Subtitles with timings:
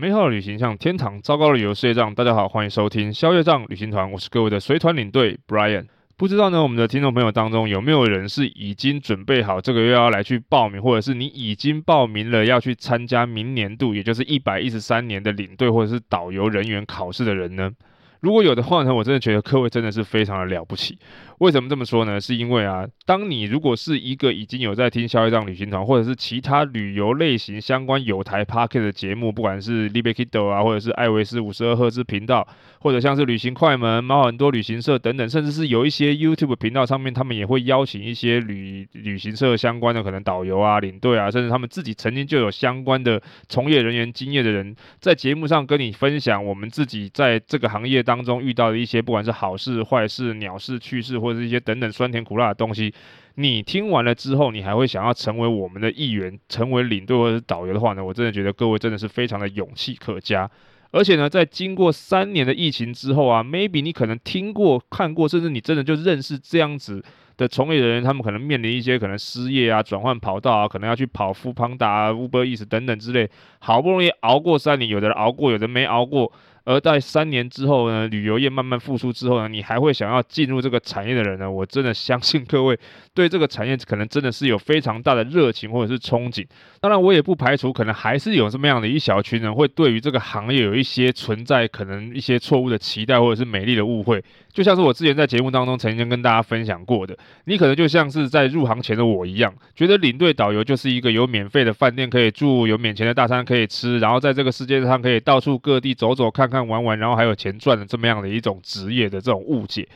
[0.00, 2.14] 美好的旅行像天堂，糟糕的旅游是业障。
[2.14, 5.86] 大家好，欢迎收听消业障旅行团，我是各位的随团领队 Brian。
[6.16, 17.72] 不知道呢，我们的听众朋友当中有没有人是已经准备好这个月要来去报名，或者是你已经报名了要去参加明年度，也就是一百一十三年的领队或者是导游人员考试的人呢？
[18.20, 20.96] 如果有的话呢，我真的觉得各位真的是非常的了不起。
[21.38, 22.20] 为什么这么说呢？
[22.20, 32.46] 是因为啊，当你如果是一个已经有在听消费账旅行团，或者是其他旅游类型相关有台 Podcast 的节目，不管是 Libekido 啊，或者是艾维斯五十二赫兹频道，
[32.80, 52.92] 或者像是旅行快门、猫很多旅行社等等，甚至是有一些 YouTube 频道上面，他们也会邀请一些旅旅行社相关的可能导游啊、领队啊，甚至他们自己曾经就有相关的从业人员经验的人，在节目上跟你分享我们自己在这个行业当中遇到的一些，不管是好事、坏事、鸟事、趣事，或或者是一些等等酸甜苦辣的东西，
[53.34, 58.02] 你听完了之后，你还会想要成为我们的一员，成为领队或者导游的话呢？
[58.04, 60.50] 我真的觉得各位真的是非常的勇气可嘉。
[60.90, 67.04] 而且呢，在经过三年的疫情之后啊，maybe 你可能听过、看过，甚至你真的就认识这样子
[67.36, 76.32] 的从业人员，他们可能面临一些可能失业啊、转换跑道啊，可能要去跑 foodpanda 啊、Uber Eats 等等之类，好不容易熬过三年，有的人熬过，有的人没熬过。
[76.68, 81.50] 而在三年之后呢，旅游业慢慢复苏之后呢，你还会想要进入这个产业的人呢？
[81.50, 82.78] 我真的相信各位
[83.14, 86.46] 对这个产业可能真的是有非常大的热情或者是憧憬。
[86.78, 94.22] 当然，我也不排除可能还是有这么样的一小群人会对于这个行业有一些存在可能一些错误的期待或者是美丽的误会。
[94.58, 106.66] 就像是我之前在节目当中曾经跟大家分享过的，你可能就像是在入行前的我一样，觉得领队导游就是一个有免费的饭店可以住，有免钱的大餐可以吃，然后在这个世界上可以到处各地走走看看。
[106.66, 109.86] 玩玩，然后还有钱赚的这么样的一种职业的这种误解。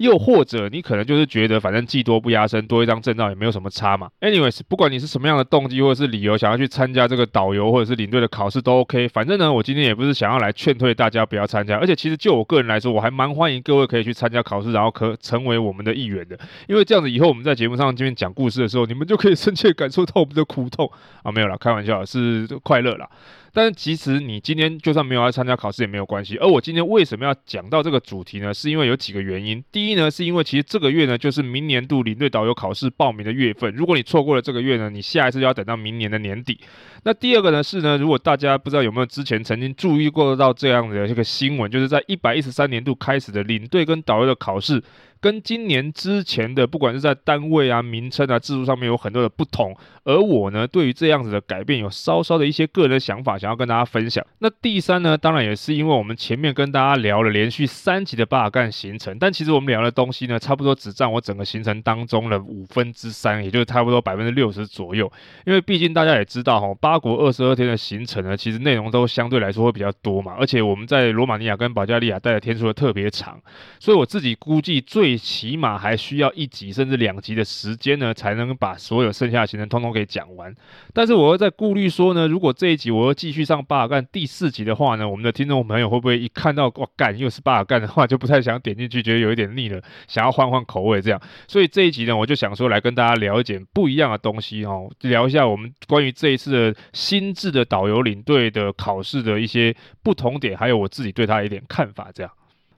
[0.00, 4.08] 又或者你可能就是觉得，反正技多不压身，多一张证照也没有什么差嘛。
[4.22, 9.06] Anyways，不管你是什么样的动机或者是理由，想要去参加这个导游或者是领队的考试都 OK。
[9.08, 16.38] 反正呢，我今天也不是想要来劝退大家不要参加，而且其实就我个人来说，我还蛮欢迎各位可以去参加考试，然后可成为我们的一员的。
[16.66, 20.90] 因为这样子以后我们在节目上这边讲故事的时候，你们就可以深切感受到我们的苦痛
[21.22, 23.06] 啊，没有啦，开玩笑，是快乐啦。
[23.52, 26.36] 但其实你今天就算没有来参加考试也没有关系。
[26.38, 28.54] 而我今天为什么要讲到这个主题呢？
[28.54, 29.62] 是因为有几个原因。
[29.72, 33.74] 第一呢，是因为其实这个月呢就是明年度领队导游考试报名的月份。
[33.74, 36.58] 如果你错过了这个月呢，你下一次就要等到明年的年底。
[37.02, 44.82] 那第二个呢是呢，如果大家不知道有没有之前曾经注意过到这样的一个新闻，就是在一百一十三年度开始的领队跟导游的考试。
[45.20, 54.24] 跟今年之前的，不管是在单位啊、名称啊、制度上面有很多的不同，而我呢，对于这样子的改变有稍稍的一些个人的想法，想要跟大家分享。
[54.38, 65.12] 那第三呢，当然也是因为我们前面跟大家聊了连续三集的巴尔干行程，但其实我们聊的东西呢，差不多只占我整个行程当中的五分之三，也就是差不多百分之六十左右。
[65.44, 73.38] 因为毕竟大家也知道哈，八国二十二天的行程呢，其实内容都相对来说会比较多嘛，而且我们在罗马尼亚跟保加利亚待的天数都特别长，
[73.78, 80.54] 所以我自己估计最起码还需要一集甚至两集的时间呢，才能把所有剩下的行程通通给讲完。
[80.92, 91.20] 但是我又在顾虑说呢，如果这一集我要继续上巴尔干第四集的话呢，我们的听众朋友会不会一看到哇干又是巴尔干的话，就不太想点进去，觉得有一点腻了，想要换换口味这样。
[91.46, 102.32] 所以这一集呢，我就想说来跟大家聊一点不一样的东西哦，聊一下我们关于这一次的新制的导游领队的考试的一些不同点，还有我自己对他一点看法这样。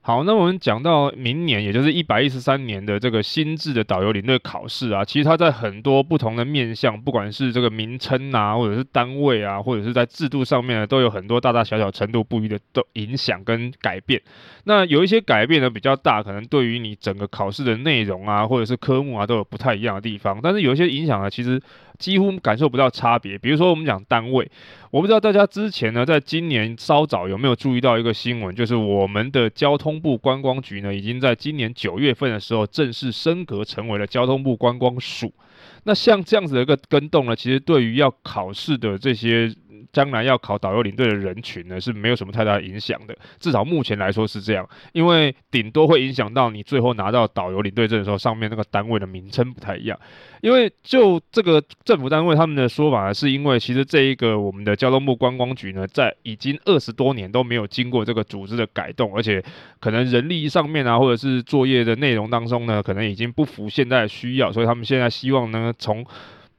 [0.05, 14.21] 好，那我们讲到明年，也就是一百一十三年的这个新制的导游领队考试啊，其实它在很多不同的面向，不管是这个名称啊，或者是单位啊，或者是在制度上面呢，都有很多大大小小程度不一的都影响跟改变。
[14.65, 20.41] 那有一些改变呢比较大，可能对于你整个考试的内容啊，或者是科目啊，都有不太一样的地方。
[20.43, 21.63] 但是有一些影响呢，其实。
[21.99, 23.37] 几乎感受不到差别。
[23.39, 24.51] 比如说，我们讲单位，
[24.91, 35.33] 我不知道大家之前呢，在今年稍早有没有注意到一个新闻，就是我们的交通部观光局呢，已经在今年九月份的时候正式升格成为了交通部观光署。
[35.85, 39.53] 那像这样子的一个跟动呢，其实对于要考试的这些。
[39.93, 49.99] 将来要考导游领队的人群呢，是没有什么太大的影响的，至少目前来说是这样，因为顶多会影响到你最后拿到导游领队证的时候，上面那个单位的名称不太一样。
[50.41, 59.41] 因为就这个政府单位他们的说法，是因为其实这一个我们的交通部观光局呢，在已经二十多年都没有经过这个组织的改动，而且
[59.79, 66.05] 可能人力上面啊，或者是作业的内容当中呢，可能已经不符现在的需要，所以他们现在希望呢从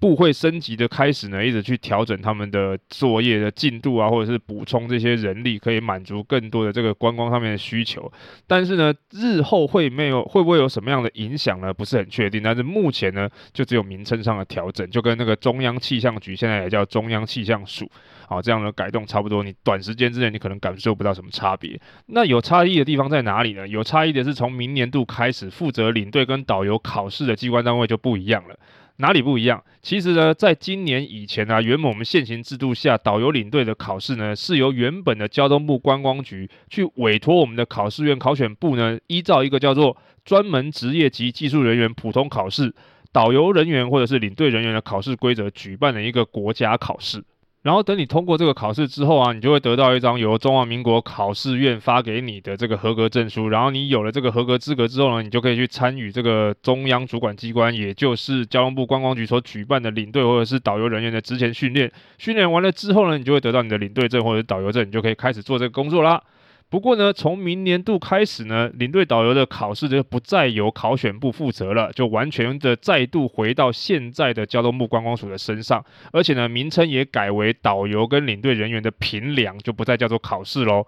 [0.04, 8.12] 部会升级的开始呢，一直去调整他们的作业的进度啊，或者是补充这些人力，可以满足更多的这个观光上面的需求。
[8.46, 11.74] 但是呢，日后会没有会不会有什么样的影响呢？
[11.74, 12.44] 不是很确定。
[12.44, 17.90] 但是目前呢，就只有名称上的调整，就跟那个中央气象局现在也叫中央气象署，
[18.28, 19.42] 好，这样的改动差不多。
[19.42, 21.80] 你短时间之内你可能感受不到什么差别。
[22.08, 23.66] 那有差异的地方在哪里呢？
[23.66, 28.60] 有差异的是从明年度开始，负责领队跟导游考试的机关单位就不一样了。
[28.98, 29.64] 哪里不一样？
[29.82, 42.74] 其实呢，在今年以前呢、啊，原本我们现行制度下，导游领队的考试呢，是由原本的交通部观光局去委托我们的考试院考选部呢，依照一个叫做专门职业及技术人员普通考试、
[43.12, 47.24] 导游人员或者是领队人员的考试规则举办的一个国家考试。
[47.64, 53.48] 然后等你通过这个考试之后啊，你就会得到一张由中华民国考试院发给你的这个合格证书。
[53.48, 61.90] 然后你有了这个合格资格之后呢，你就可以去参与这个中央主管机关，也就是交通部观光局所举办的领队或者是导游人员的职前训练。
[62.18, 66.22] 训练完了之后呢，你就会得到你的领队证或者是导游证，你就可以开始做这个工作啦。
[66.74, 80.88] 不过呢，从明年度开始呢，领队导游的考试就不再由考选部负责了，就完全的再度回到现在的交通部观光署的身上，而且呢，名称也改为导游跟领队人员的评量，就不再叫做考试喽。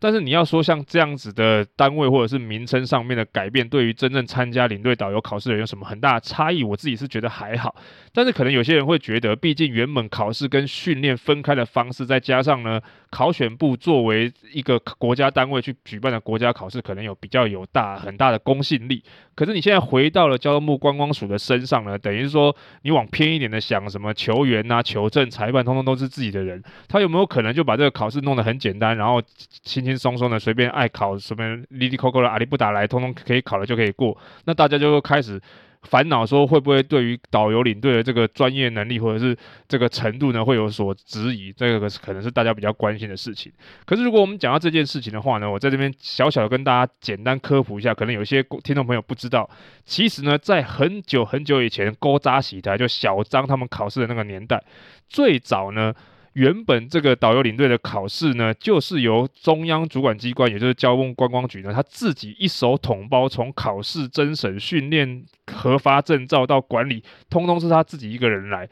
[0.00, 6.62] 但是你要说像这样子的单位或者是名称上面的改变，对于真正参加领队导游考试的人有什么很大的差异？
[6.62, 7.74] 我自己是觉得还好。
[8.12, 12.80] 但是可能有些人会觉得，毕竟原本考试跟训练分开的方式，再加上呢，
[13.10, 19.02] 考选部作为一个国家单位去举办的国家考试，可能有比较有大很大的公信力。
[19.34, 29.22] 可是你现在回到了交通部观光署的身上呢，等于说你往偏一点的想，什么球员啊、球证、裁判，通通都是自己的人，他有没有可能就把这个考试弄得很简单，然后
[29.62, 35.40] 轻轻松松的随便爱考什么哩哩扣扣的阿里不打来，通通可以考了就可以过，那大家就会开始。
[35.84, 39.34] 烦恼说会不会对于导游领队的这个专业能力或者是
[39.68, 41.52] 这个程度呢，会有所质疑？
[41.52, 43.50] 这个可能是大家比较关心的事情。
[43.86, 49.48] 可是如果我们讲到这件事情的话呢，我在这边小小的跟大家简单科普一下，可能有些听众朋友不知道，
[49.84, 54.60] 其实呢，在很久很久以前，勾扎喜台就小张他们考试的那个年代，
[55.08, 55.94] 最早呢。
[56.38, 68.68] 原本这个导游领队的考试呢，就是由中央主管机关，也就是交通观光局呢，他自己一手统包，从考试、甄审、训练、核发证照到管理，通通是他自己一个人来。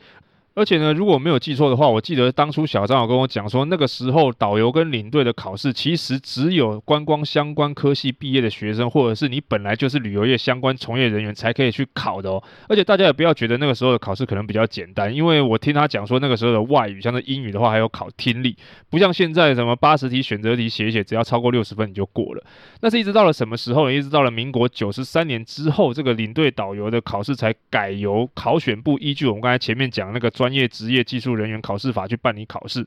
[0.57, 12.43] 而且呢，如果没有记错的话，我记得当初小张有跟我讲说，那个时候导游跟领队的考试，其实只有观光相关科系毕业的学生，或者是你本来就是旅游业相关从业人员才可以去考的哦。
[12.71, 18.57] 而且大家也不要觉得那个时候的考试可能比较简单，因为我听他讲说，那个时候的外语，像是英语的话，还有考听力，
[18.89, 22.43] 不像现在什么八十题选择题写一写，只要超过六十分你就过了。
[22.81, 23.93] 那是一直到了什么时候呢？
[23.93, 30.46] 一直到了民国九十三年之后，这个领队导游的考试才改由考选部依据我们刚才前面讲那个专。
[30.47, 32.87] 专业职业技术人员考试法去办理考试，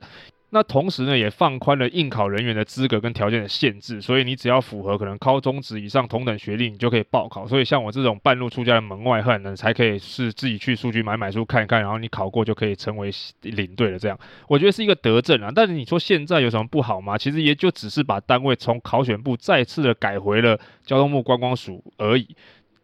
[0.52, 7.46] 那同时呢，也放宽了应考人员的资格跟条件的限制，所以你只要符合可能高中职以上同等学历，你就可以报考。
[7.46, 13.12] 所以像我这种半路出家的门外汉呢，才可以是自己去书局买买书看一看，然后你考过就可以成为
[13.42, 14.00] 领队了。
[14.00, 14.18] 这样
[14.48, 15.52] 我觉得是一个德政啊。
[15.54, 17.18] 但是你说现在有什么不好吗？
[17.18, 22.26] 其实也就只是把单位从考选部再次的改回了交通部观光署而已。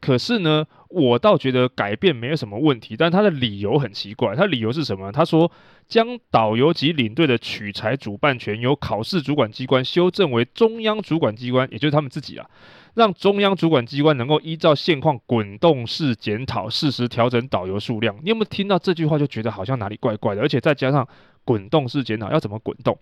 [0.06, 4.36] 可是呢，我倒觉得改变没有什么问题，但他的理由很奇怪。
[4.36, 5.12] 他理由是什么？
[5.12, 5.52] 他说
[5.88, 12.48] 将导游及领队的取材主办权由考试主管机关修正为中央主管机关，也就是他们自己啊，
[12.94, 18.16] 让中央主管机关能够依照现况滚动式检讨，适时调整导游数量。
[18.22, 20.42] 你有没有听到这句话就觉得好像哪里怪怪的？
[20.42, 21.08] 而且再加上
[21.44, 22.96] 滚动式检讨，要怎么滚动？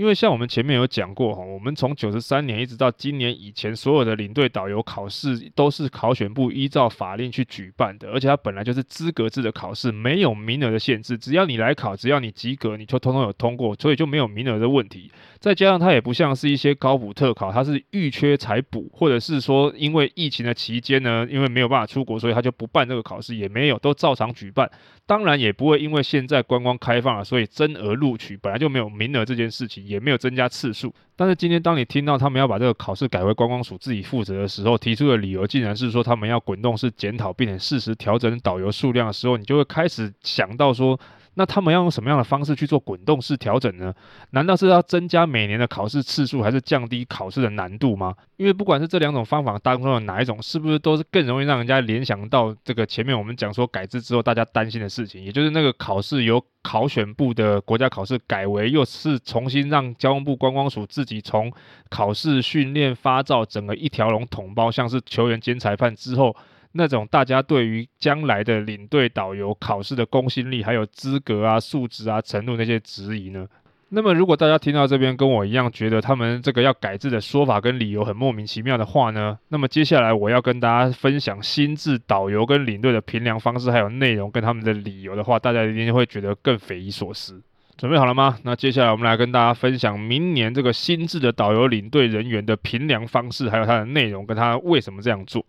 [0.00, 15.12] 因为像我们前面有讲过哈，我们从九十三年一直到今年以前，所有的领队导游考试都是考选部依照法令去举办的，而且它本来就是资格制的考试，没有名额的限制，只要你来考，只要你及格，你就通通有通过，所以就没有名额的问题。
[15.38, 24.70] 再加上它也不像是一些高补特考，它是遇缺才补，或者是说因为疫情的期间呢，因为没有办法出国，所以他就不办这个考试，也没有，都照常举办。
[25.04, 29.89] 当然也不会因为现在观光开放了，所以增额录取，本来就没有名额这件事情。
[29.90, 40.98] 也没有增加次数，但是今天当你听到他们要把这个考试改为观光署自己负责的时候，提出的理由竟然是说他们要滚动式检讨，并且适时调整导游数量的时候，你就会开始想到说。
[41.34, 43.94] 那他们要用什么样的方式去做滚动式调整呢？
[44.30, 48.14] 难道是要增加每年的考试次数，还是降低考试的难度吗？
[48.36, 61.52] 因为不管是这两种方法当中的哪一种，是不是都是更容易让人家联想到这个前面我们讲说改制之后大家担心的事情，也就是那个考试由考选部的国家考试改为又是重新让交通部观光署自己从
[61.88, 66.34] 考试、训练、发照整个一条龙统包，像是球员兼裁判之后。
[66.72, 73.46] 那种大家对于将来的领队导游考试的公信力，还有资格啊、素质啊、程度那些质疑呢？
[73.92, 87.42] 那么，如果大家听到这边跟我一样觉得他们这个要改制的说法跟理由很莫名其妙的话呢，那么接下来我要跟大家分享新制导游跟领队的评量方式还有内容跟他们的理由的话，大家一定会觉得更匪夷所思。
[87.76, 88.38] 准备好了吗？
[88.44, 95.44] 那接下来我们来跟大家分享明年这个新制的导游领队人员的评量方式，还有它的内容跟它为什么这样做。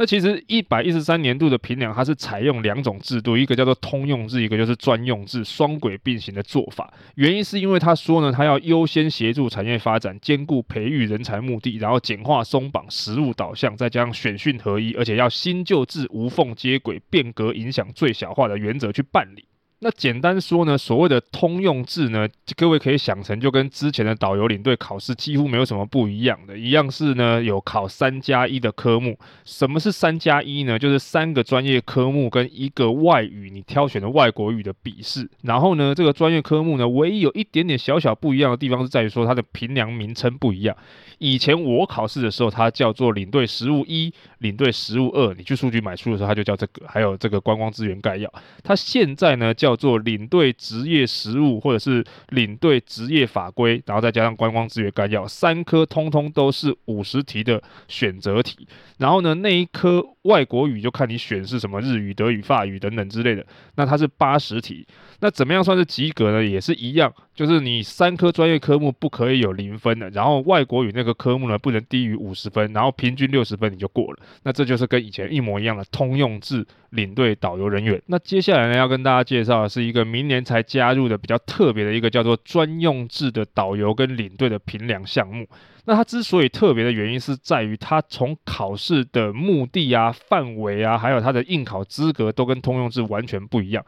[0.00, 6.90] 那其实一百一十三年度的评量，它是采用两种制度，一个叫做通用制，一个就是专用制，双轨并行的做法。
[7.16, 19.44] 原因是因为他说呢，他要优先协助产业发展，兼顾培育人才目的，然后简化松绑，实务导向，再加上选训合一，而且要新旧制无缝接轨，变革影响最小化的原则去办理。
[19.82, 29.18] 那简单说呢，所谓的通用制呢，各位可以想成就跟之前的导游领队考试几乎没有什么不一样的，一样是呢有考三加一的科目。
[29.42, 30.78] 什么是三加一呢？
[30.78, 35.26] 就是三个专业科目跟一个外语，你挑选的外国语的笔试。
[35.44, 40.76] 然后呢，这个专业科目呢，唯一有一点点小小不一样的地方是在于说它的评量名称不一样。
[41.16, 45.32] 以前我考试的时候，它叫做领队实务一、领队实务二。
[45.34, 46.86] 你去书局买书的时候，它就叫这个。
[46.86, 48.30] 还有这个观光资源概要，
[48.62, 49.69] 它现在呢叫。
[49.70, 58.66] 叫做领队职业实务，或者是领队职业法规，然后再加上观光资源概要，三科通通都是五十题的选择题。
[58.98, 63.46] 然后呢，那一科外国语就看你选是什么日语、德语、法语等等之类的，
[63.76, 64.84] 那它是八十题。
[65.20, 66.44] 那怎么样算是及格呢？
[66.44, 74.18] 也是一样，就是你三科专业科目不可以有零分的，然后外国语那个科目呢不能低于五十分，然后平均六十分你就过了。
[74.42, 77.98] 那这就是跟以前一模一样的通用制领队导游人员。
[78.08, 85.48] 那接下来呢，要跟大家介绍的是一个明年才加入的比较特别的一个叫做专用制的导游跟领队的评量项目。
[85.86, 93.82] 那它之所以特别的原因是在于，它从考试的目的啊、范围啊，还有它的应考资格都跟通用制完全不一样。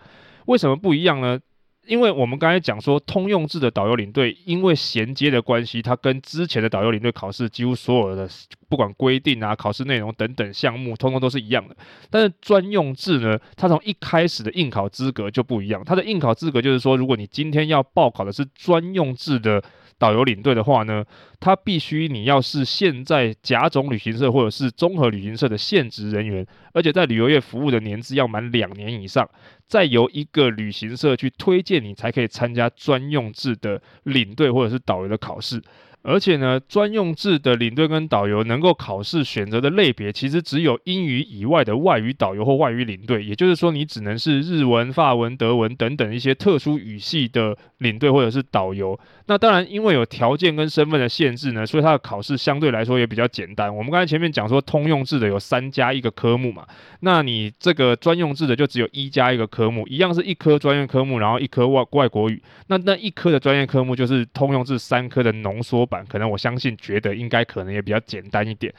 [0.46, 1.38] 为什么不一样呢？
[1.86, 8.28] 因为我们刚才讲说，通用制的导游领队，因为衔接的关系，它跟之前的导游领队考试几乎所有的
[8.68, 11.76] 不管规定啊、考试内容等等项目，通通都是一样的。
[12.08, 15.82] 但是专用制呢，它从一开始的应考资格就不一样。
[15.84, 19.62] 它的应考资格就是说，如果你今天要报考的是专用制的。
[20.02, 21.04] 导游领队的话呢，
[21.38, 29.30] 他必须你要是现在甲种旅行社或者是综合旅行社的现职人员，而且在旅游业服务的年资要满两年以上，
[29.68, 35.62] 再由一个旅行社去推荐你，才可以参加专用制的领队或者是导游的考试。
[36.02, 43.24] 而且呢，专用制的领队跟导游能够考试选择的类别，其实只有英语以外的外语导游或外语领队。
[43.24, 48.98] 也就是说，你只能是日文、法文、德文等等一些特殊语系的领队或者是导游。
[49.26, 53.74] 那当然，因为有条件跟身份的限制呢，所以它的考试相对来说也比较简单。
[53.74, 56.66] 我们刚才前面讲说，通用制的有三加一个科目嘛，
[57.00, 62.42] 那你这个专用制的就只有一加一个科目，一样是一科专业科目，然后一科外外国语。
[62.66, 68.72] 那那一科的专业科目就是通用制三科的浓缩可能我相信觉得应该可能也比较简单一点。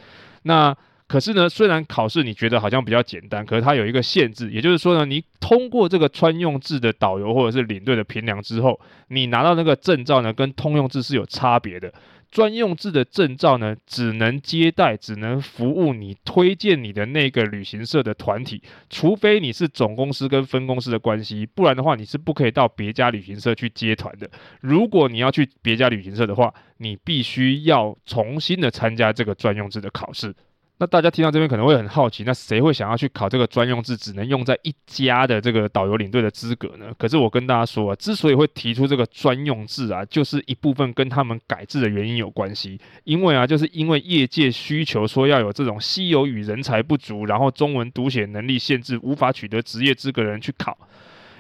[0.44, 0.76] 那
[1.08, 8.80] 可是呢，虽然考试你觉得好像比较简单，可是它有一个限制，也就是说呢，你通过这个专用制的导游或者是领队的评量之后，
[9.10, 11.94] 你拿到那个证照呢，跟通用制是有差别的。
[12.34, 18.60] 专用制的证照呢，只能接待、只能服务你推荐你的那个旅行社的团体，
[18.90, 24.28] 除非你是总公司跟分公司的关系，不然的话你是不可以到别家旅行社去接团的。
[24.62, 30.34] 如果你要去别家旅行社的话，你必须要重新的参加这个专用制的考试。
[30.80, 36.88] 那大家听到这边可能会很好奇，那谁会想要去考这个专用制，只能用在一家的这个导游领队的资格呢？
[36.98, 42.80] 可是我跟大家说啊，之所以会提出这个专用制啊，就是一部分跟他们改制的原因有关系。
[43.04, 50.78] 因为啊，就是因为业界需求说要有这种稀有与人才不足，然后中文读写能力限制，无法取得职业资格的人去考。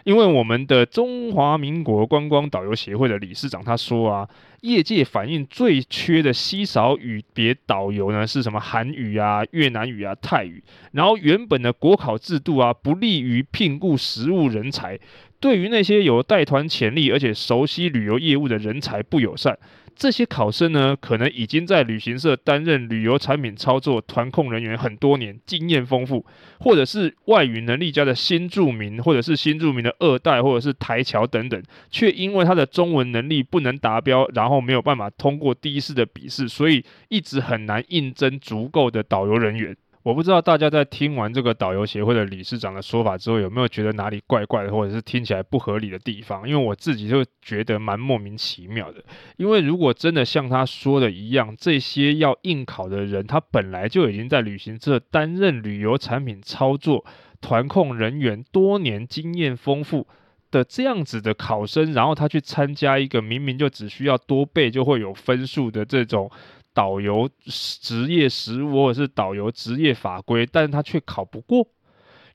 [0.03, 4.29] 因为我们的中华民国观光导游协会的理事长他说啊，
[4.61, 14.99] 业界反映最缺的稀少语别导游呢是什么韩语啊、越南语啊、泰语，然后原本的国考制度啊不利于聘雇实务人才，
[15.39, 19.57] 对于那些有带团潜力而且熟悉旅游业务的人才不友善。
[19.95, 26.25] 这些考生呢，可能已经在旅行社担任旅游产品操作团控人员很多年，经验丰富，
[26.59, 39.75] 或者是外语能力佳的新住民，或者是新住民的二代，或者是台侨等等，却因为他的中文能力不能达标，然后没有办法通过第一次的笔试，所以一直很难应征足够的导游人员。
[40.03, 46.45] 我不知道大家在听完这个导游协会的理事长的说法之后，有没有觉得哪里怪怪的，或者是听起来不合理的地方？
[46.47, 49.01] 因为我自己就觉得蛮莫名其妙的。
[49.37, 57.05] 因为如果真的像他说的一样，这些要应考的人，他本来就已经在旅行社担任旅游产品操作
[57.39, 60.05] 团控人员，多年经验丰富
[60.51, 66.29] 的这样子的考生，然后他去参加一个明明就只需要多背就会有分数的这种。
[66.73, 71.67] 导游职业实务或者是导游职业法规，但是他却考不过，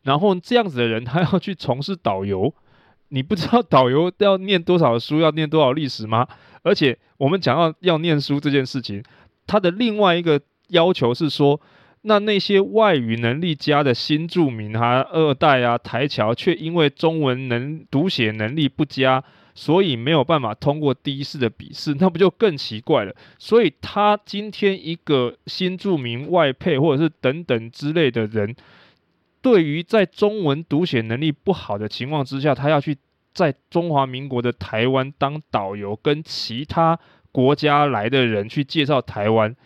[0.03, 2.55] 然后这样子的人他要去从事导游，
[3.09, 6.27] 你不知道导游要念多少书，要念多少历史吗？
[6.63, 9.03] 而且我们讲到要念书这件事情，
[9.47, 11.61] 他的另外一个要求是说，
[12.03, 19.25] 那那些外语能力佳的新住民啊、二代啊、台侨，却因为中文能读写能力不佳。
[19.61, 23.13] 所以没有办法通过第一次的笔试， 那不就更奇怪了？
[23.41, 28.55] 所以他今天一个新著名外配或者是等等之类的人，
[29.43, 32.97] 对于在中文读写能力不好的情况之下，他要去
[33.35, 36.97] 在中华民国的台湾当导游，跟其他
[37.33, 39.57] 国家来的人去介绍台湾，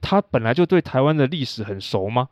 [0.00, 2.30] 他本来就对台湾的历史很熟吗？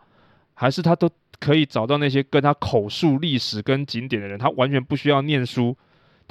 [0.54, 5.76] 还是他都可以找到那些跟他口述历史跟景点的人，他完全不需要念书？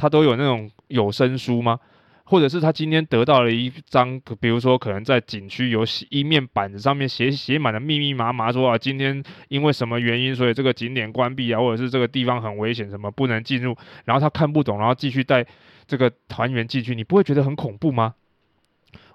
[0.02, 1.80] 他都有那种有声书吗？
[2.24, 15.46] 或者是他今天得到了一张，比如说可能在景区有一面板子上面写写满了密密麻麻说啊，今天因为什么原因，所以这个景点关闭啊，或者是这个地方很危险，什么不能进入，然后他看不懂，然后继续带
[15.86, 18.16] 这个团员进去，你不会觉得很恐怖吗？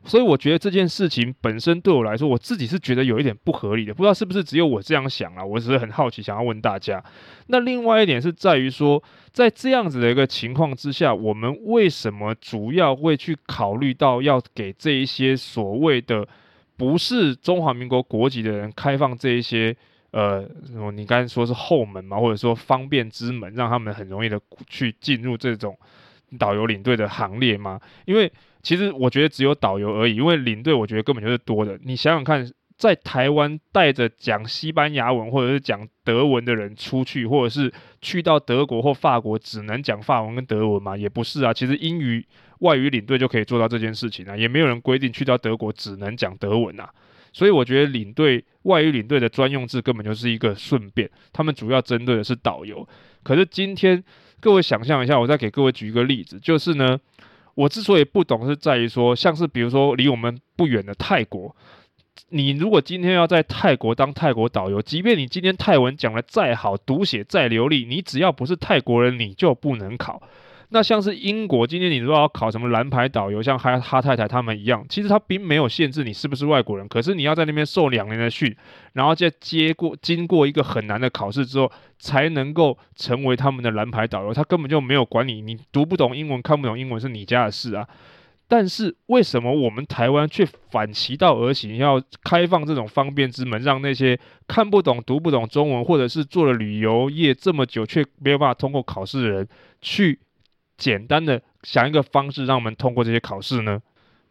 [0.06, 5.44] 所以我觉得这件事情本身对我来说，我自己是觉得有一点不合理的，不知道是不是只有我这样想啊？
[5.44, 7.02] 我只是很好奇，想要问大家。
[7.48, 16.26] 那另外一点是在于说，在这样子的一个情况之下，我们为什么主要会去考虑到要给这一些所谓的
[16.76, 19.76] 不是中华民国国籍的人开放这一些
[20.12, 20.48] 呃，
[20.94, 25.76] 你刚才说是后门嘛，或者说方便之门，让他们很容易的去进入这种
[26.38, 27.80] 导游领队的行列吗？
[28.06, 28.30] 因为
[28.66, 31.78] 其实我觉得只有导游而已，因为领队我觉得根本就是多的。
[31.84, 32.44] 你想想看，
[32.76, 40.96] 在台湾带着讲西班牙文或者是讲德文的人出去，或者是去到德国或法国只能讲法文跟德文吗？
[40.96, 41.52] 也不是啊。
[41.52, 42.26] 其实英语
[42.58, 46.90] 外语领队就可以做到这件事情啊，也没有人规定去到德国只能讲德文啊。
[47.32, 52.88] 所以我觉得领队外语领队的专用字根本就是一个顺便，他们主要针对的是导游。
[53.22, 54.02] 可是今天
[54.40, 56.98] 各位想象一下，我再给各位举一个例子，就是呢。
[57.56, 61.56] 我之所以不懂，是在于说，像是比如说离我们不远的泰国，
[62.28, 70.22] 你如果今天要在泰国当泰国导游，即便你今天泰文讲的再好，读写再流利，你只要不是泰国人，你就不能考。
[70.70, 78.54] 那像是英国，今天你如果要考什么蓝牌导游，像哈哈太太他们一样，其实他并没有限制你是不是外国人，可是你要在那边受两年的训，
[78.92, 84.34] 然后再接过经过一个很难的考试之后，才能够成为他们的蓝牌导游。
[84.34, 87.86] 他根本就没有管你，你读不懂英文，看不懂英文是你家的事啊。
[88.48, 99.48] 但是为什么我们台湾却反其道而行，要开放这种方便之门，让那些看不懂、读不懂中文，或者是做了旅游业这么久却没有办法通过考试的人
[99.80, 100.18] 去？
[100.76, 103.80] 简单的想一个方式，让我们通过这些考试呢？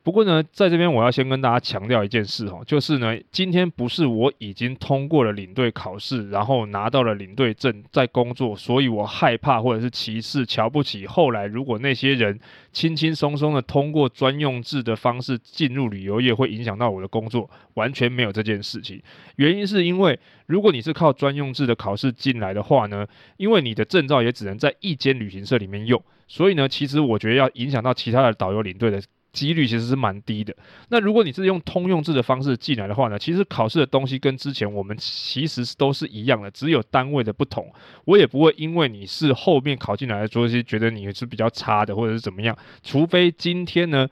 [0.03, 11.08] 不过呢，在这边我要先跟大家强调一件事哈，就是呢，今天不是我已经通过了领队考试，然后拿到了领队证在工作，所以我害怕或者是歧视、瞧不起。
[11.08, 12.39] 后来如果那些人
[12.71, 19.01] 轻轻松松的通过专用制的方式进入旅游业，会影响到我的工作，完全没有这件事情。
[19.38, 29.01] 原因是因为如果你是靠专用制的考试进来的话呢，因为你的证照也只能在一间旅行社里面用，所以呢，其实我觉得要影响到其他的导游领队的。
[29.35, 30.55] 几率其实是蛮低的。
[30.88, 37.69] 那如果你是用通用制的方式进来的话呢，其实考试的东西跟之前我们其实都是一样的，只有单位的不同。
[38.05, 42.57] 我也不会因为你是后面考进来的所以，觉得你是比较差的，或者是怎么样。
[42.81, 44.07] 除非今天呢，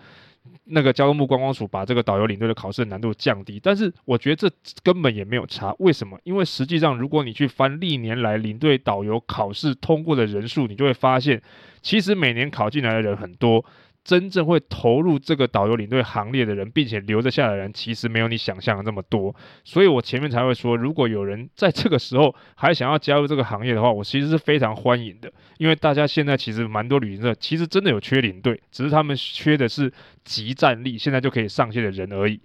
[0.66, 3.60] 那个交通部观光署把这个导游领队的考试难度降低。
[3.62, 4.50] 但是我觉得这
[4.84, 5.76] 根本也没有差。
[5.80, 6.20] 为什么？
[6.24, 11.42] 因为实际上，如果你去翻历年来领队导游考试通过的人数，你就会发现，
[11.82, 13.64] 其实每年考进来的人很多。
[14.04, 19.34] 真正会投入这个导游领队行列的人，并且留得下来的人，其实没有你想象的那么多。
[19.64, 25.32] 所以我前面才会说，如果有人在这个时候还想要加入这个行业的话，我其实是非常欢迎的。
[25.58, 29.92] 因为大家现在其实蛮多旅行社，其实真的有缺领队，只是他们缺的是
[30.26, 32.42] 即战力，现在就可以上线的人而已。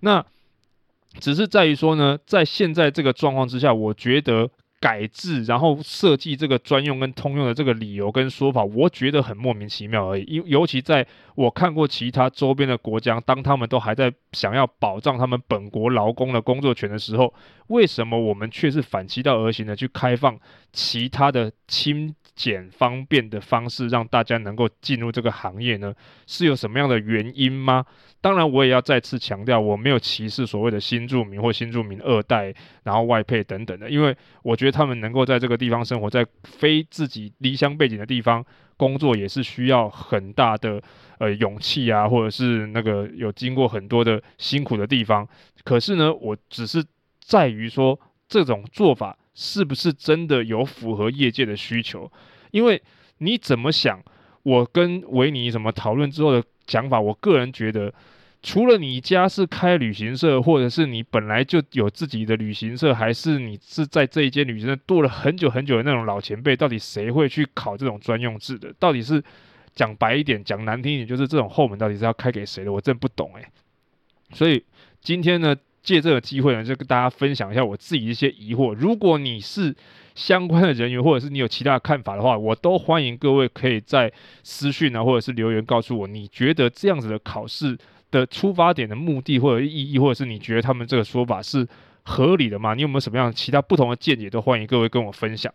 [0.00, 0.24] 那
[1.18, 4.48] 只是在于说呢，在现在这个状况之下，我觉得
[4.80, 10.24] 改制，然后设计这个专用跟通用的这个理由跟说法，我觉得很莫名其妙而已。
[10.34, 17.34] 尤尤其在我看过其他周边的国家，当他们都还在想要保障他们本国劳工的工作权的时候，
[17.66, 20.38] 为什么我们却是反其道而行的去开放
[20.72, 25.94] 其他的亲简方便的方式，让大家能够进入这个行业呢？
[26.26, 27.84] 是有什么样的原因吗？
[28.20, 38.44] 当然，我也要再次强调，我没有歧视所谓的新住民或新住民二代，然后外配等等的，因为我觉得他们能够在这个地方生活，在非自己离乡背景的地方
[38.76, 40.82] 工作，也是需要很大的
[41.18, 45.26] 呃勇气啊，或者是那个有经过很多的辛苦的地方。
[45.64, 46.84] 可是呢，我只是
[47.20, 52.12] 在于说，这种做法是不是真的有符合业界的需求？
[52.50, 52.82] 因为
[53.18, 54.02] 你怎么想，
[54.42, 56.44] 我跟维尼什么讨论之后的。
[56.66, 57.92] 想法，我个人觉得，
[58.44, 68.72] 除了你家是开旅行社，或者是你本来就有自己的旅行社，还是你是在这一间旅行社做了很久很久的那种老前辈，到底谁会去考这种专用制的？
[68.78, 69.20] 到底是
[69.74, 72.72] 讲白一点，讲难听一点，就是这种后门到底是要开给谁的？
[72.72, 73.44] 我真不懂诶。
[74.32, 74.62] 所以
[75.00, 78.74] 今天呢，借这个机会呢，就跟大家分享一下我自己一些疑惑。
[78.74, 79.74] 如果你是
[80.14, 84.12] 相关的人员，或者是你有其他看法的话，我都欢迎各位可以在
[84.42, 87.78] 私讯啊，或者是留言告诉我，你觉得这样子的考试
[88.10, 91.66] 的出发点的目的或者意义，或者是你觉得他们这个说法是
[92.02, 92.74] 合理的吗？
[92.74, 95.50] 你有没有什么样其他不同的见解，都欢迎各位跟我分享。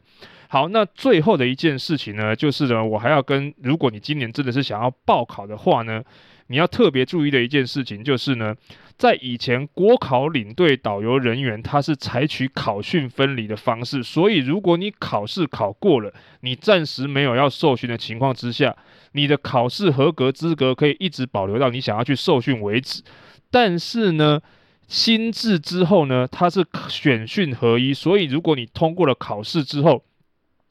[0.48, 6.02] 好，那最后的一件事情呢，就是呢，我还要跟，如果你今年真的是想要报考的话呢，
[6.48, 8.56] 你要特别注意的一件事情就是呢。
[8.98, 18.74] 在以前，国考领队导游人员他是采取考训分离的方式，所以如果你考试考过了，你暂时没有要受训的情况之下，
[19.12, 23.04] 你的考试合格资格可以一直保留到你想要去受训为止。
[23.52, 24.42] 但是呢，
[24.88, 30.06] 新制之后呢，它是选训合一，所以如果你通过了考试之后，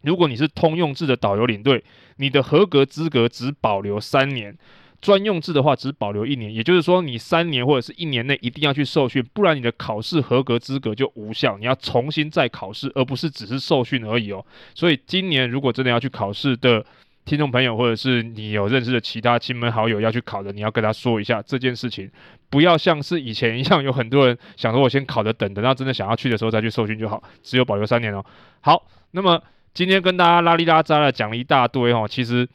[0.00, 1.84] 如果你是通用制的导游领队，
[2.16, 4.56] 你的合格资格只保留三年。
[5.04, 14.42] 专用制的话，只保留一年，也就是说，你三年或者是一年内一定要去受训，不然你的考试合格资格就无效，你要重新再考试，而不是只是受训而已哦。
[14.74, 16.82] 所以今年如果真的要去考试的
[17.26, 22.10] 听众朋友，或者是你有认识的其他亲朋好友要去考的，你要跟他说一下这件事情，
[22.48, 28.24] 不要像是以前一样，有很多人想说我先考着等，等到真的想要去的时候再去受训就好，只有保留三年哦。
[28.62, 29.42] 好，那么
[29.74, 32.48] 今天跟大家拉里拉扎的讲了一大堆哦，其实。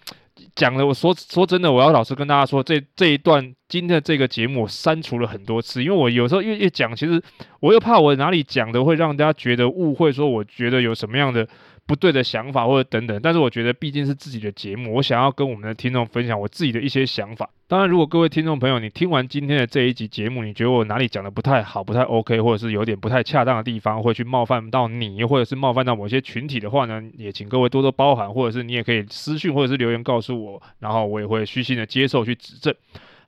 [0.55, 7.21] 讲了，我说说真的，我要老实跟大家说，这这一段今天的这个节目我删除了很多次，因为我有时候越越讲，其实
[7.59, 11.47] 我又怕我哪里讲的会让大家觉得误会，说我觉得有什么样的。
[11.89, 17.49] 不对的想法或者等等，但是我觉得毕竟是自己的节目，我想要跟我们的听众分享我自己的一些想法。
[17.67, 32.71] 当然，如果各位听众朋友，你听完今天的这一集节目，你觉得我哪里讲的不太好、不太 OK，或者是有点不太恰当的地方，会去冒犯到你，或者是冒犯到某些群体的话呢，也请各位多多包涵，或者是你也可以私讯或者是留言告诉我，然后我也会虚心的接受去指正。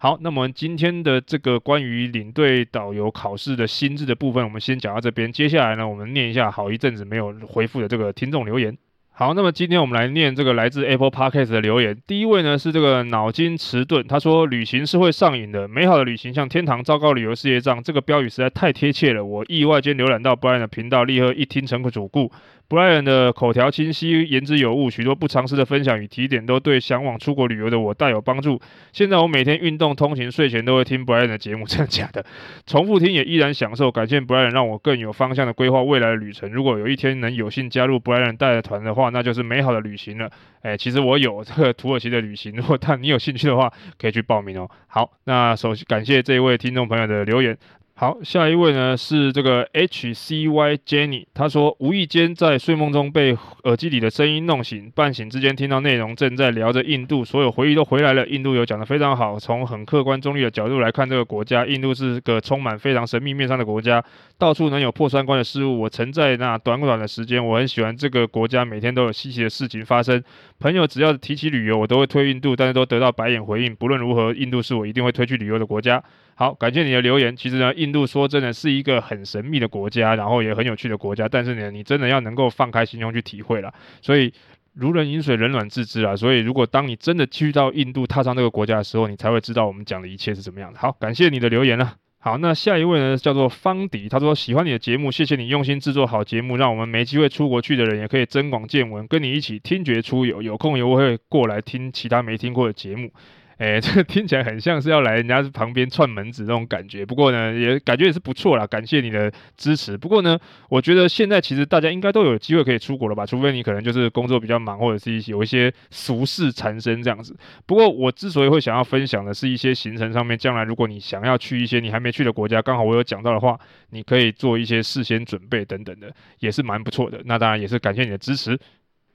[0.03, 5.31] 好，那么今天的这个关于领队导游考试的心智的部分，我们先讲到这边。
[5.31, 8.75] 接下来呢，我们念一下好一阵子没有回复的这个听众留言。
[9.11, 11.95] 好，那么今天我们来念这个来自 Apple Podcast 的留言。
[12.07, 19.23] 第一位呢是这个脑筋迟钝，他说：“旅行是会上瘾的，美好的旅行像天堂，糟糕旅游是业障。”这个标语实在太贴切了。
[19.23, 22.31] 我意外间浏览到 Brian 的频道，立刻一听成主顾。
[22.71, 28.61] Brian 的口条清晰，言之有物，许多不常识的分享与提点都对向往出国旅游的我大有帮助。
[28.93, 32.25] 现在我每天运动、通勤、睡前都会听 Brian 的节目，真的假的？
[32.65, 33.91] 重复听也依然享受。
[33.91, 36.49] 感谢 Brian 让我更有方向的规划未来的旅程。
[36.49, 40.31] 如果有一天能有幸加入 Brian 带的团的话，那就是美好的旅行了。
[40.61, 44.71] 哎，其实我有这个土耳其的旅行，如果但你有兴趣的话，可以去报名哦。
[44.87, 47.57] 好，那首先感谢这一位听众朋友的留言。
[48.01, 58.25] 好，下一位呢是这个 H C Y Jenny，他说无意间在睡梦中被耳机里的声音弄醒，半醒之间听到内容正在聊着印度，所有回忆都回来了。
[58.25, 64.03] 印度有讲得非常好，从很客观中立的角度来看这个国家，印度是个充满非常神秘面纱的国家，
[64.39, 65.81] 到处能有破三观的事物。
[65.81, 70.23] 我曾在那短短的时间，我很喜欢这个国家，每天都有稀奇的事情发生。
[70.59, 73.75] 朋友只要提起旅游，我都会推印度，但是都得到白眼回应。
[73.75, 76.03] 不论如何，印度是我一定会推去旅游的国家。
[76.41, 77.37] 好，感谢你的留言。
[77.37, 81.29] 其实呢，印度说真的是一个很神秘的国家，然后也很有趣的国家。
[81.29, 83.71] 但是呢，你真的要能够放开心胸去体会了。
[84.01, 84.33] 所以，
[84.73, 86.15] 如人饮水，冷暖自知啊。
[86.15, 90.79] 所以，如果当你真的去到印度，踏上这个国家的时候，你才会知道我们讲的一切是怎么样的。
[90.79, 91.93] 好，感谢你的留言了。
[92.17, 100.41] 好，那下一位呢，叫做方迪，他说喜欢你的节目，谢谢你用心制作好节目，让我们没机会出国去的人也可以增广见闻，跟你一起听觉出游。
[100.41, 103.11] 有空也会过来听其他没听过的节目。
[103.61, 107.05] 哎， 这个听起来很像是要来人家旁边串门子那种感觉。
[107.05, 109.95] 不过呢，也感觉也是不错啦，感谢你的支持。
[109.95, 110.35] 不过呢，
[110.67, 113.23] 我觉得现在其实大家应该都有机会可以出国了吧？
[113.23, 117.37] 除非你可能就是工作比较忙，或者是一有一些俗事缠身这样子。
[117.67, 123.59] 不过我之所以会想要分享的是一些行程上面，将来如果你想要去一些你还没去的国家，刚好我有讲到的话，
[123.91, 127.21] 你可以做一些事先准备等等的，也是蛮不错的。
[127.25, 128.57] 那当然也是感谢你的支持。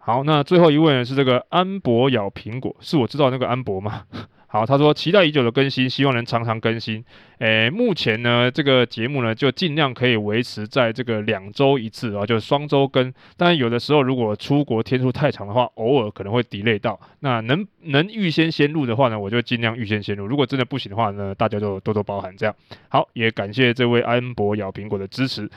[0.07, 4.05] 好，那最后一位呢是这个安博咬苹果，是我知道那个安博吗？
[4.47, 7.05] 好，他说期待已久的更新，希望能常常更新。
[7.39, 13.13] 诶，目前呢这个节目呢就尽量可以维持在这个两周一次啊，就双周更。
[13.37, 17.01] 但有的时候如果出国天数太长的话，偶尔可能会 delay 到。
[17.19, 20.25] 那能能预先先录的话呢，我就尽量预先先录。
[20.29, 22.55] 如果真的不行的话呢，大家就多多包涵这样。
[22.89, 25.51] 好，也感谢这位安博咬苹果的支持。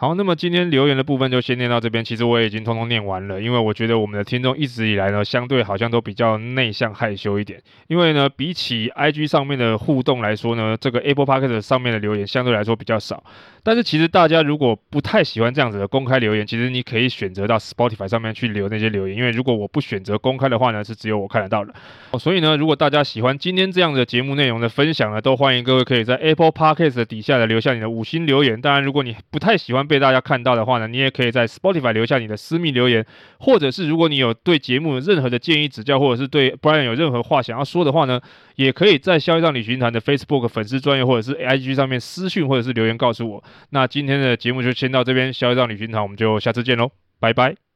[0.00, 2.02] 好，那么今天留言的部分就先念到这边。
[2.02, 7.60] 其实我已经通通念完了，因为我觉得我们的听众一直以来呢，相对好像都比较内向害羞一点。
[7.86, 13.22] 因为呢，比起 IG 上面的互动来说呢，这个 Apple Podcast 上面的留言相对来说比较少。
[13.64, 19.16] 但是其实大家如果不太喜欢这样子的公开留言，其实你可以选择到 Spotify 上面去留那些留言。
[19.16, 21.74] 因为如果我不选择公开的话呢，是只有我看得到的。
[22.18, 28.60] 所以呢，如果大家喜欢今天这样的节目内容的分享呢，都欢迎各位可以在 Apple Podcast 底下的留下你的五星留言。
[28.60, 29.80] 当然，如果你不太喜欢。
[29.90, 33.04] 被大家看到的话呢，你也可以在 Spotify 留下你的私密留言，
[33.40, 38.20] 或者是如果你有对节目有任何的建议指教，或者是对 Brian 有任何话想要说的话呢，
[38.54, 43.42] 也可以在消业障旅行团的 Facebook 粉丝专页或者是 IG 上面私讯或者是留言告诉我。
[43.70, 47.69] 那今天的节目就先到这边，消业障旅行团我们就下次见喽，拜拜。